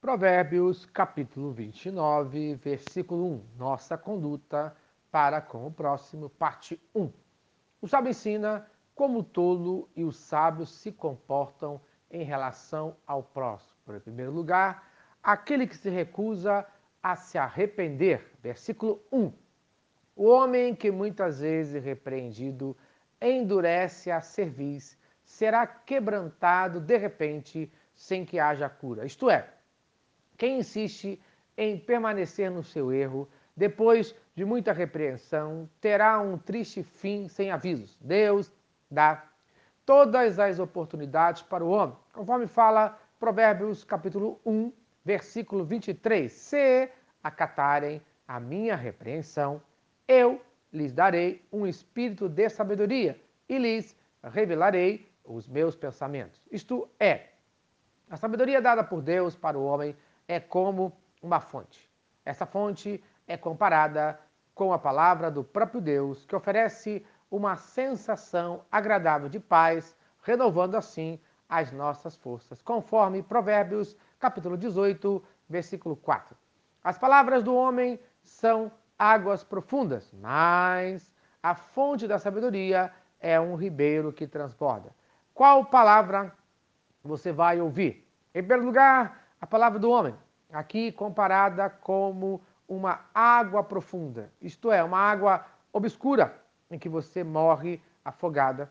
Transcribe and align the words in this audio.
Provérbios, 0.00 0.86
capítulo 0.86 1.50
29, 1.50 2.54
versículo 2.54 3.26
1. 3.26 3.44
Nossa 3.58 3.98
conduta 3.98 4.72
para 5.10 5.40
com 5.40 5.66
o 5.66 5.72
próximo, 5.72 6.30
parte 6.30 6.80
1. 6.94 7.12
O 7.82 7.88
sábio 7.88 8.10
ensina 8.10 8.64
como 8.94 9.18
o 9.18 9.24
tolo 9.24 9.88
e 9.96 10.04
o 10.04 10.12
sábio 10.12 10.64
se 10.66 10.92
comportam 10.92 11.80
em 12.12 12.22
relação 12.22 12.96
ao 13.04 13.24
próximo. 13.24 13.96
Em 13.96 13.98
primeiro 13.98 14.30
lugar, 14.30 14.88
aquele 15.20 15.66
que 15.66 15.76
se 15.76 15.90
recusa 15.90 16.64
a 17.02 17.16
se 17.16 17.36
arrepender. 17.36 18.24
Versículo 18.40 19.02
1. 19.10 19.32
O 20.14 20.28
homem 20.28 20.76
que 20.76 20.92
muitas 20.92 21.40
vezes 21.40 21.82
repreendido 21.82 22.76
endurece 23.20 24.12
a 24.12 24.20
cerviz, 24.20 24.96
será 25.24 25.66
quebrantado 25.66 26.78
de 26.78 26.96
repente 26.96 27.70
sem 27.96 28.24
que 28.24 28.38
haja 28.38 28.68
cura. 28.68 29.04
Isto 29.04 29.28
é, 29.28 29.57
quem 30.38 30.60
insiste 30.60 31.20
em 31.56 31.76
permanecer 31.76 32.50
no 32.50 32.62
seu 32.62 32.92
erro, 32.92 33.28
depois 33.56 34.14
de 34.36 34.44
muita 34.44 34.72
repreensão, 34.72 35.68
terá 35.80 36.20
um 36.20 36.38
triste 36.38 36.84
fim 36.84 37.28
sem 37.28 37.50
avisos. 37.50 37.98
Deus 38.00 38.52
dá 38.88 39.24
todas 39.84 40.38
as 40.38 40.60
oportunidades 40.60 41.42
para 41.42 41.64
o 41.64 41.70
homem, 41.70 41.96
conforme 42.12 42.46
fala 42.46 42.96
Provérbios 43.18 43.82
capítulo 43.82 44.40
1, 44.46 44.72
versículo 45.04 45.64
23. 45.64 46.30
Se 46.30 46.88
acatarem 47.20 48.00
a 48.28 48.38
minha 48.38 48.76
repreensão, 48.76 49.60
eu 50.06 50.40
lhes 50.72 50.92
darei 50.92 51.44
um 51.52 51.66
espírito 51.66 52.28
de 52.28 52.48
sabedoria 52.48 53.20
e 53.48 53.58
lhes 53.58 53.96
revelarei 54.22 55.10
os 55.24 55.48
meus 55.48 55.74
pensamentos. 55.74 56.40
Isto 56.50 56.88
é, 57.00 57.30
a 58.08 58.16
sabedoria 58.16 58.62
dada 58.62 58.84
por 58.84 59.02
Deus 59.02 59.34
para 59.34 59.58
o 59.58 59.64
homem 59.64 59.96
é 60.28 60.38
como 60.38 60.92
uma 61.22 61.40
fonte. 61.40 61.90
Essa 62.24 62.44
fonte 62.44 63.02
é 63.26 63.36
comparada 63.36 64.20
com 64.54 64.72
a 64.72 64.78
palavra 64.78 65.30
do 65.30 65.42
próprio 65.42 65.80
Deus, 65.80 66.26
que 66.26 66.36
oferece 66.36 67.04
uma 67.30 67.56
sensação 67.56 68.64
agradável 68.70 69.28
de 69.28 69.40
paz, 69.40 69.96
renovando 70.22 70.76
assim 70.76 71.18
as 71.48 71.72
nossas 71.72 72.14
forças, 72.16 72.60
conforme 72.60 73.22
Provérbios, 73.22 73.96
capítulo 74.18 74.56
18, 74.56 75.24
versículo 75.48 75.96
4. 75.96 76.36
As 76.84 76.98
palavras 76.98 77.42
do 77.42 77.54
homem 77.54 77.98
são 78.22 78.70
águas 78.98 79.42
profundas, 79.42 80.12
mas 80.12 81.10
a 81.42 81.54
fonte 81.54 82.06
da 82.06 82.18
sabedoria 82.18 82.92
é 83.20 83.40
um 83.40 83.54
ribeiro 83.54 84.12
que 84.12 84.26
transborda. 84.26 84.94
Qual 85.32 85.64
palavra 85.64 86.32
você 87.02 87.32
vai 87.32 87.60
ouvir? 87.60 88.06
Em 88.34 88.42
primeiro 88.42 88.66
lugar, 88.66 89.27
a 89.40 89.46
palavra 89.46 89.78
do 89.78 89.90
homem, 89.90 90.14
aqui 90.52 90.92
comparada 90.92 91.70
como 91.70 92.40
uma 92.66 93.06
água 93.14 93.62
profunda, 93.62 94.32
isto 94.42 94.70
é, 94.70 94.82
uma 94.82 94.98
água 94.98 95.46
obscura 95.72 96.38
em 96.70 96.78
que 96.78 96.88
você 96.88 97.24
morre 97.24 97.80
afogada, 98.04 98.70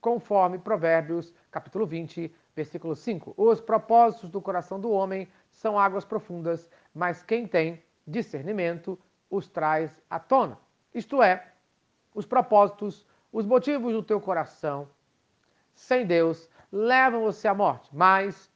conforme 0.00 0.58
Provérbios, 0.58 1.34
capítulo 1.50 1.86
20, 1.86 2.34
versículo 2.56 2.96
5. 2.96 3.34
Os 3.36 3.60
propósitos 3.60 4.30
do 4.30 4.40
coração 4.40 4.80
do 4.80 4.90
homem 4.90 5.28
são 5.50 5.78
águas 5.78 6.04
profundas, 6.04 6.70
mas 6.94 7.22
quem 7.22 7.46
tem 7.46 7.82
discernimento 8.06 8.98
os 9.28 9.48
traz 9.48 9.90
à 10.08 10.18
tona. 10.18 10.58
Isto 10.94 11.22
é, 11.22 11.52
os 12.14 12.24
propósitos, 12.24 13.06
os 13.30 13.46
motivos 13.46 13.92
do 13.92 14.02
teu 14.02 14.20
coração, 14.20 14.88
sem 15.74 16.06
Deus, 16.06 16.48
levam 16.72 17.22
você 17.22 17.46
à 17.46 17.54
morte, 17.54 17.88
mas 17.92 18.49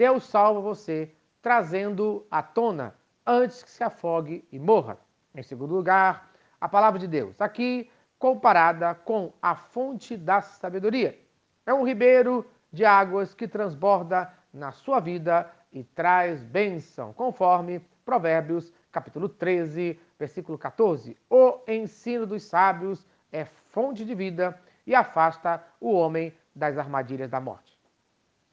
Deus 0.00 0.24
salva 0.24 0.62
você 0.62 1.12
trazendo 1.42 2.26
à 2.30 2.42
tona 2.42 2.94
antes 3.26 3.62
que 3.62 3.70
se 3.70 3.84
afogue 3.84 4.42
e 4.50 4.58
morra. 4.58 4.96
Em 5.34 5.42
segundo 5.42 5.74
lugar, 5.74 6.32
a 6.58 6.66
palavra 6.66 6.98
de 6.98 7.06
Deus, 7.06 7.38
aqui 7.38 7.90
comparada 8.18 8.94
com 8.94 9.30
a 9.42 9.54
fonte 9.54 10.16
da 10.16 10.40
sabedoria. 10.40 11.20
É 11.66 11.74
um 11.74 11.86
ribeiro 11.86 12.50
de 12.72 12.82
águas 12.82 13.34
que 13.34 13.46
transborda 13.46 14.32
na 14.54 14.72
sua 14.72 15.00
vida 15.00 15.52
e 15.70 15.84
traz 15.84 16.42
bênção, 16.42 17.12
conforme 17.12 17.86
Provérbios, 18.02 18.72
capítulo 18.90 19.28
13, 19.28 20.00
versículo 20.18 20.56
14. 20.56 21.14
O 21.28 21.58
ensino 21.68 22.24
dos 22.24 22.44
sábios 22.44 23.06
é 23.30 23.44
fonte 23.44 24.06
de 24.06 24.14
vida 24.14 24.58
e 24.86 24.94
afasta 24.94 25.62
o 25.78 25.92
homem 25.92 26.32
das 26.54 26.78
armadilhas 26.78 27.28
da 27.28 27.38
morte. 27.38 27.70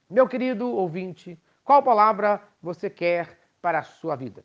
Meu 0.10 0.26
querido 0.26 0.74
ouvinte, 0.74 1.38
qual 1.68 1.84
palavra 1.84 2.42
você 2.62 2.90
quer 2.90 3.38
para 3.62 3.80
a 3.80 3.84
sua 3.84 4.16
vida? 4.16 4.42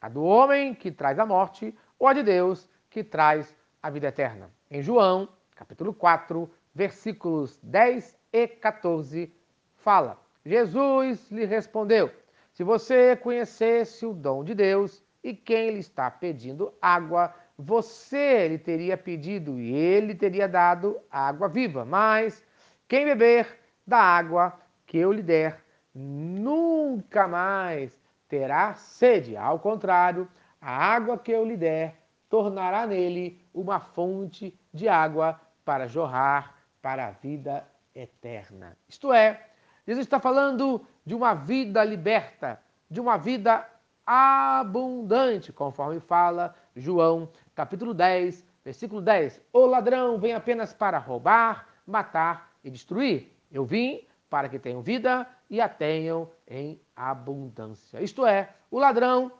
A 0.00 0.08
do 0.08 0.24
homem 0.24 0.74
que 0.74 0.90
traz 0.90 1.20
a 1.20 1.24
morte 1.24 1.72
ou 1.96 2.08
a 2.08 2.12
de 2.12 2.24
Deus 2.24 2.68
que 2.90 3.04
traz 3.04 3.56
a 3.80 3.88
vida 3.88 4.08
eterna? 4.08 4.50
Em 4.68 4.82
João, 4.82 5.28
capítulo 5.54 5.94
4, 5.94 6.50
versículos 6.74 7.56
10 7.62 8.18
e 8.32 8.48
14, 8.48 9.32
fala: 9.76 10.20
Jesus 10.44 11.30
lhe 11.30 11.44
respondeu: 11.44 12.10
Se 12.52 12.64
você 12.64 13.14
conhecesse 13.14 14.04
o 14.04 14.12
dom 14.12 14.42
de 14.42 14.52
Deus 14.52 15.00
e 15.22 15.32
quem 15.32 15.70
lhe 15.70 15.78
está 15.78 16.10
pedindo 16.10 16.74
água, 16.82 17.32
você 17.56 18.48
lhe 18.48 18.58
teria 18.58 18.96
pedido 18.96 19.60
e 19.60 19.72
ele 19.72 20.12
teria 20.12 20.48
dado 20.48 21.00
água 21.08 21.48
viva. 21.48 21.84
Mas 21.84 22.44
quem 22.88 23.04
beber 23.04 23.60
da 23.86 23.98
água 23.98 24.58
que 24.84 24.98
eu 24.98 25.12
lhe 25.12 25.22
der, 25.22 25.63
nunca 25.94 27.28
mais 27.28 27.96
terá 28.28 28.74
sede. 28.74 29.36
Ao 29.36 29.58
contrário, 29.58 30.28
a 30.60 30.70
água 30.70 31.16
que 31.18 31.30
eu 31.30 31.44
lhe 31.44 31.56
der 31.56 31.96
tornará 32.28 32.86
nele 32.86 33.40
uma 33.52 33.78
fonte 33.78 34.58
de 34.72 34.88
água 34.88 35.40
para 35.64 35.86
jorrar 35.86 36.56
para 36.82 37.06
a 37.06 37.10
vida 37.12 37.66
eterna. 37.94 38.76
Isto 38.88 39.12
é, 39.12 39.46
Jesus 39.86 40.06
está 40.06 40.18
falando 40.18 40.84
de 41.06 41.14
uma 41.14 41.34
vida 41.34 41.84
liberta, 41.84 42.60
de 42.90 43.00
uma 43.00 43.16
vida 43.16 43.66
abundante, 44.06 45.52
conforme 45.52 46.00
fala 46.00 46.54
João, 46.74 47.28
capítulo 47.54 47.94
10, 47.94 48.44
versículo 48.64 49.00
10. 49.00 49.40
O 49.52 49.66
ladrão 49.66 50.18
vem 50.18 50.34
apenas 50.34 50.72
para 50.72 50.98
roubar, 50.98 51.68
matar 51.86 52.50
e 52.64 52.70
destruir. 52.70 53.32
Eu 53.50 53.64
vim 53.64 54.06
para 54.28 54.48
que 54.48 54.58
tenham 54.58 54.82
vida 54.82 55.26
e 55.54 55.60
a 55.60 55.68
tenham 55.68 56.28
em 56.48 56.80
abundância. 56.96 58.02
Isto 58.02 58.26
é, 58.26 58.52
o 58.70 58.78
ladrão, 58.78 59.30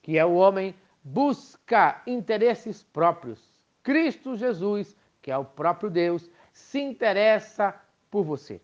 que 0.00 0.16
é 0.16 0.24
o 0.24 0.32
homem, 0.32 0.74
busca 1.04 2.00
interesses 2.06 2.82
próprios. 2.82 3.60
Cristo 3.82 4.36
Jesus, 4.36 4.96
que 5.20 5.30
é 5.30 5.36
o 5.36 5.44
próprio 5.44 5.90
Deus, 5.90 6.30
se 6.50 6.80
interessa 6.80 7.74
por 8.10 8.24
você. 8.24 8.58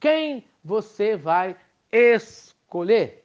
Quem 0.00 0.44
você 0.62 1.16
vai 1.16 1.56
escolher? 1.92 3.24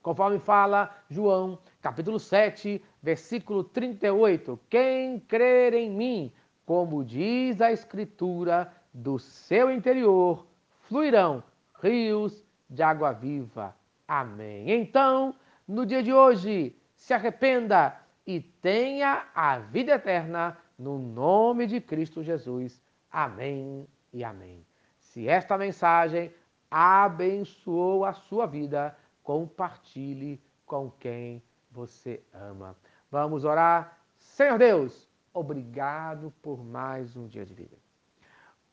Conforme 0.00 0.38
fala 0.38 0.96
João, 1.10 1.58
capítulo 1.82 2.18
7, 2.18 2.82
versículo 3.02 3.64
38. 3.64 4.58
Quem 4.70 5.20
crer 5.20 5.74
em 5.74 5.90
mim, 5.90 6.32
como 6.64 7.04
diz 7.04 7.60
a 7.60 7.70
Escritura, 7.70 8.72
do 8.94 9.18
seu 9.18 9.70
interior 9.70 10.46
fluirão 10.88 11.42
rios 11.82 12.45
de 12.68 12.82
água 12.82 13.12
viva. 13.12 13.74
Amém. 14.06 14.70
Então, 14.70 15.34
no 15.66 15.84
dia 15.84 16.02
de 16.02 16.12
hoje, 16.12 16.76
se 16.94 17.12
arrependa 17.12 17.98
e 18.26 18.40
tenha 18.40 19.26
a 19.34 19.58
vida 19.58 19.92
eterna 19.92 20.58
no 20.78 20.98
nome 20.98 21.66
de 21.66 21.80
Cristo 21.80 22.22
Jesus. 22.22 22.82
Amém 23.10 23.86
e 24.12 24.24
amém. 24.24 24.66
Se 24.98 25.28
esta 25.28 25.56
mensagem 25.56 26.32
abençoou 26.70 28.04
a 28.04 28.12
sua 28.12 28.46
vida, 28.46 28.96
compartilhe 29.22 30.42
com 30.64 30.90
quem 30.90 31.42
você 31.70 32.22
ama. 32.32 32.76
Vamos 33.10 33.44
orar. 33.44 33.98
Senhor 34.18 34.58
Deus, 34.58 35.08
obrigado 35.32 36.32
por 36.42 36.64
mais 36.64 37.16
um 37.16 37.26
dia 37.26 37.46
de 37.46 37.54
vida. 37.54 37.85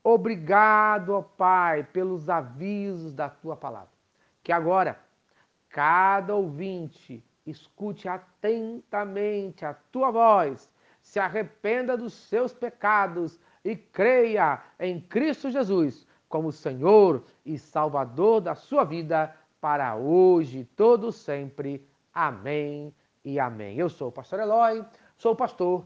Obrigado, 0.03 1.13
ó 1.13 1.21
Pai, 1.21 1.83
pelos 1.83 2.29
avisos 2.29 3.13
da 3.13 3.29
tua 3.29 3.55
palavra. 3.55 3.89
Que 4.44 4.51
agora 4.51 5.00
cada 5.69 6.35
ouvinte 6.35 7.23
escute 7.45 8.07
atentamente 8.07 9.65
a 9.65 9.73
tua 9.73 10.11
voz, 10.11 10.69
se 11.01 11.19
arrependa 11.19 11.97
dos 11.97 12.13
seus 12.13 12.53
pecados 12.53 13.39
e 13.63 13.75
creia 13.75 14.61
em 14.79 15.00
Cristo 15.00 15.50
Jesus 15.50 16.05
como 16.27 16.51
Senhor 16.51 17.23
e 17.45 17.57
Salvador 17.57 18.41
da 18.41 18.55
sua 18.55 18.83
vida 18.83 19.35
para 19.61 19.95
hoje 19.95 20.59
e 20.59 20.65
todo 20.65 21.11
sempre. 21.11 21.88
Amém 22.13 22.94
e 23.23 23.39
amém. 23.39 23.77
Eu 23.77 23.89
sou 23.89 24.09
o 24.09 24.11
pastor 24.11 24.39
Eloy, 24.39 24.83
sou 25.15 25.35
pastor 25.35 25.85